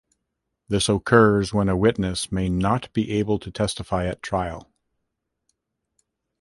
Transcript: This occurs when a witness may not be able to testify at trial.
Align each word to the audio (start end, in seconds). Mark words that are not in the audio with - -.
This 0.67 0.89
occurs 0.89 1.53
when 1.53 1.69
a 1.69 1.77
witness 1.77 2.31
may 2.31 2.49
not 2.49 2.91
be 2.91 3.11
able 3.11 3.37
to 3.37 3.51
testify 3.51 4.07
at 4.07 4.23
trial. 4.23 4.67